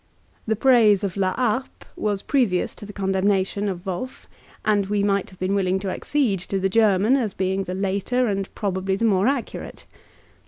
The 0.47 0.55
praise 0.55 1.03
of 1.03 1.15
La 1.15 1.33
Harpe 1.35 1.85
was 1.95 2.23
previous 2.23 2.73
to 2.73 2.87
the 2.87 2.91
condemnation 2.91 3.69
of 3.69 3.85
Wolf; 3.85 4.27
and 4.65 4.87
we 4.87 5.03
might 5.03 5.29
have 5.29 5.37
been 5.37 5.53
willing 5.53 5.77
to 5.77 5.91
accede 5.91 6.39
to 6.39 6.59
the 6.59 6.69
German 6.69 7.15
as 7.15 7.35
being 7.35 7.65
the 7.65 7.75
later 7.75 8.25
and 8.25 8.51
probably 8.55 8.95
the 8.95 9.05
more 9.05 9.27
accurate. 9.27 9.85